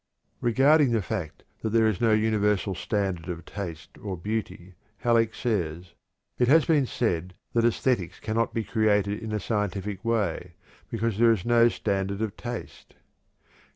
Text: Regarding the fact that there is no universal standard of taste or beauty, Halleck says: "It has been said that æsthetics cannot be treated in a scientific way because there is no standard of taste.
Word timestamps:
Regarding 0.39 0.93
the 0.93 1.01
fact 1.03 1.43
that 1.61 1.69
there 1.69 1.85
is 1.87 2.01
no 2.01 2.11
universal 2.11 2.73
standard 2.73 3.29
of 3.29 3.45
taste 3.45 3.99
or 3.99 4.17
beauty, 4.17 4.73
Halleck 4.97 5.35
says: 5.35 5.93
"It 6.39 6.47
has 6.47 6.65
been 6.65 6.87
said 6.87 7.35
that 7.53 7.65
æsthetics 7.65 8.19
cannot 8.19 8.51
be 8.51 8.63
treated 8.63 9.21
in 9.21 9.31
a 9.31 9.39
scientific 9.39 10.03
way 10.03 10.55
because 10.89 11.19
there 11.19 11.31
is 11.31 11.45
no 11.45 11.69
standard 11.69 12.23
of 12.23 12.35
taste. 12.35 12.95